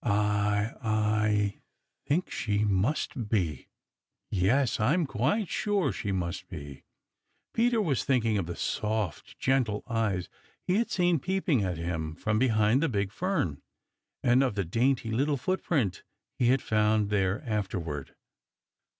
I 0.03 0.71
I 0.81 1.61
think 2.07 2.31
she 2.31 2.65
must 2.65 3.29
be. 3.29 3.67
Yes, 4.31 4.79
I 4.79 4.95
am 4.95 5.05
quite 5.05 5.47
sure 5.47 5.91
she 5.91 6.11
must 6.11 6.49
be." 6.49 6.85
Peter 7.53 7.79
was 7.79 8.03
thinking 8.03 8.39
of 8.39 8.47
the 8.47 8.55
soft, 8.55 9.37
gentle 9.37 9.83
eyes 9.87 10.27
he 10.63 10.77
had 10.77 10.89
seen 10.89 11.19
peeping 11.19 11.61
at 11.63 11.77
him 11.77 12.15
from 12.15 12.39
behind 12.39 12.81
the 12.81 12.89
big 12.89 13.11
fern, 13.11 13.61
and 14.23 14.41
of 14.41 14.55
the 14.55 14.65
dainty 14.65 15.11
little 15.11 15.37
footprint 15.37 16.01
he 16.39 16.47
had 16.47 16.63
found 16.63 17.11
there 17.11 17.43
afterward. 17.45 18.15